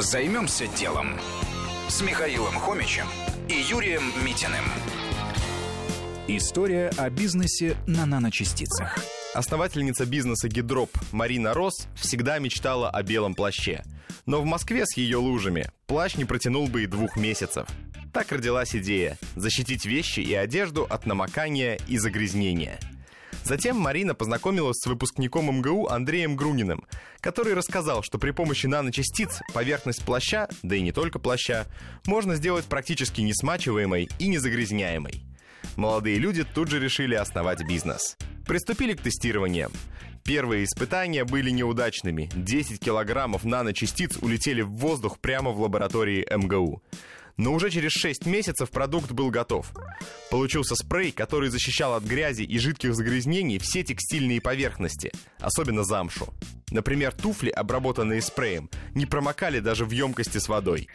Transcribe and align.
Займемся 0.00 0.66
делом 0.66 1.20
с 1.88 2.00
Михаилом 2.00 2.54
Хомичем 2.54 3.04
и 3.50 3.52
Юрием 3.52 4.02
Митиным. 4.24 4.64
История 6.26 6.90
о 6.96 7.10
бизнесе 7.10 7.76
на 7.86 8.06
наночастицах. 8.06 8.96
Основательница 9.34 10.06
бизнеса 10.06 10.48
«Гидроп» 10.48 10.88
Марина 11.12 11.52
Рос 11.52 11.86
всегда 11.96 12.38
мечтала 12.38 12.88
о 12.88 13.02
белом 13.02 13.34
плаще. 13.34 13.82
Но 14.24 14.40
в 14.40 14.46
Москве 14.46 14.86
с 14.86 14.96
ее 14.96 15.18
лужами 15.18 15.70
плащ 15.86 16.16
не 16.16 16.24
протянул 16.24 16.66
бы 16.68 16.84
и 16.84 16.86
двух 16.86 17.16
месяцев. 17.16 17.68
Так 18.10 18.32
родилась 18.32 18.74
идея– 18.74 19.18
защитить 19.36 19.84
вещи 19.84 20.20
и 20.20 20.32
одежду 20.32 20.86
от 20.88 21.04
намокания 21.04 21.78
и 21.88 21.98
загрязнения– 21.98 22.80
Затем 23.44 23.76
Марина 23.76 24.14
познакомилась 24.14 24.78
с 24.78 24.86
выпускником 24.86 25.46
МГУ 25.58 25.88
Андреем 25.88 26.36
Груниным, 26.36 26.86
который 27.20 27.54
рассказал, 27.54 28.02
что 28.02 28.18
при 28.18 28.30
помощи 28.30 28.66
наночастиц 28.66 29.40
поверхность 29.52 30.04
плаща, 30.04 30.48
да 30.62 30.76
и 30.76 30.80
не 30.80 30.92
только 30.92 31.18
плаща, 31.18 31.66
можно 32.06 32.34
сделать 32.36 32.64
практически 32.66 33.20
несмачиваемой 33.20 34.08
и 34.18 34.28
незагрязняемой. 34.28 35.22
Молодые 35.76 36.18
люди 36.18 36.44
тут 36.44 36.68
же 36.68 36.78
решили 36.78 37.14
основать 37.14 37.66
бизнес. 37.66 38.16
Приступили 38.46 38.94
к 38.94 39.00
тестированиям. 39.00 39.72
Первые 40.24 40.64
испытания 40.64 41.24
были 41.24 41.50
неудачными. 41.50 42.28
10 42.34 42.78
килограммов 42.80 43.44
наночастиц 43.44 44.18
улетели 44.20 44.62
в 44.62 44.70
воздух 44.70 45.18
прямо 45.18 45.50
в 45.50 45.60
лаборатории 45.60 46.26
МГУ. 46.30 46.82
Но 47.40 47.54
уже 47.54 47.70
через 47.70 47.92
6 47.92 48.26
месяцев 48.26 48.68
продукт 48.70 49.12
был 49.12 49.30
готов. 49.30 49.72
Получился 50.30 50.74
спрей, 50.76 51.10
который 51.10 51.48
защищал 51.48 51.94
от 51.94 52.04
грязи 52.04 52.42
и 52.42 52.58
жидких 52.58 52.94
загрязнений 52.94 53.58
все 53.58 53.82
текстильные 53.82 54.42
поверхности, 54.42 55.10
особенно 55.38 55.82
замшу. 55.82 56.34
Например, 56.70 57.12
туфли, 57.12 57.48
обработанные 57.48 58.20
спреем, 58.20 58.68
не 58.94 59.06
промокали 59.06 59.60
даже 59.60 59.86
в 59.86 59.90
емкости 59.90 60.36
с 60.36 60.50
водой. 60.50 60.88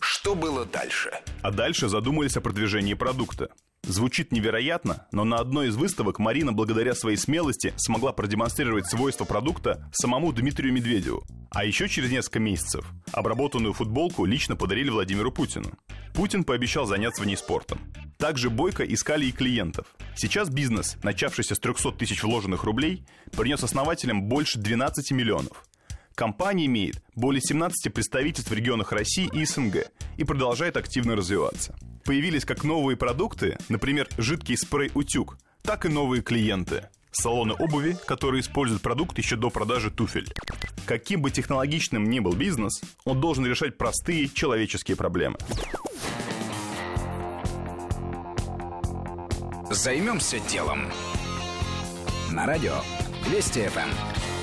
Что 0.00 0.34
было 0.34 0.64
дальше? 0.64 1.12
А 1.42 1.50
дальше 1.50 1.90
задумались 1.90 2.38
о 2.38 2.40
продвижении 2.40 2.94
продукта. 2.94 3.50
Звучит 3.82 4.32
невероятно, 4.32 5.06
но 5.12 5.24
на 5.24 5.36
одной 5.36 5.68
из 5.68 5.76
выставок 5.76 6.18
Марина 6.18 6.52
благодаря 6.54 6.94
своей 6.94 7.18
смелости 7.18 7.74
смогла 7.76 8.14
продемонстрировать 8.14 8.88
свойства 8.88 9.26
продукта 9.26 9.90
самому 9.92 10.32
Дмитрию 10.32 10.72
Медведеву. 10.72 11.26
А 11.54 11.64
еще 11.64 11.88
через 11.88 12.10
несколько 12.10 12.40
месяцев 12.40 12.84
обработанную 13.12 13.72
футболку 13.74 14.24
лично 14.24 14.56
подарили 14.56 14.90
Владимиру 14.90 15.30
Путину. 15.30 15.70
Путин 16.12 16.42
пообещал 16.42 16.84
заняться 16.84 17.22
в 17.22 17.26
ней 17.26 17.36
спортом. 17.36 17.78
Также 18.18 18.50
Бойко 18.50 18.82
искали 18.82 19.26
и 19.26 19.32
клиентов. 19.32 19.86
Сейчас 20.16 20.48
бизнес, 20.50 20.96
начавшийся 21.04 21.54
с 21.54 21.60
300 21.60 21.92
тысяч 21.92 22.24
вложенных 22.24 22.64
рублей, 22.64 23.06
принес 23.30 23.62
основателям 23.62 24.22
больше 24.22 24.58
12 24.58 25.12
миллионов. 25.12 25.64
Компания 26.16 26.66
имеет 26.66 27.02
более 27.14 27.40
17 27.40 27.92
представительств 27.94 28.50
в 28.50 28.54
регионах 28.54 28.90
России 28.90 29.30
и 29.32 29.44
СНГ 29.44 29.88
и 30.16 30.24
продолжает 30.24 30.76
активно 30.76 31.14
развиваться. 31.14 31.76
Появились 32.04 32.44
как 32.44 32.64
новые 32.64 32.96
продукты, 32.96 33.58
например, 33.68 34.08
жидкий 34.18 34.56
спрей-утюг, 34.56 35.38
так 35.62 35.86
и 35.86 35.88
новые 35.88 36.22
клиенты– 36.22 36.88
салоны 37.12 37.54
обуви, 37.54 37.96
которые 38.06 38.40
используют 38.40 38.82
продукт 38.82 39.18
еще 39.18 39.36
до 39.36 39.50
продажи 39.50 39.90
туфель. 39.90 40.28
Каким 40.86 41.22
бы 41.22 41.30
технологичным 41.30 42.10
ни 42.10 42.20
был 42.20 42.34
бизнес, 42.34 42.80
он 43.04 43.20
должен 43.20 43.46
решать 43.46 43.78
простые 43.78 44.28
человеческие 44.28 44.96
проблемы. 44.96 45.36
Займемся 49.70 50.38
делом. 50.40 50.90
На 52.30 52.46
радио 52.46 52.74
Вести 53.30 53.66
ФМ. 53.66 54.33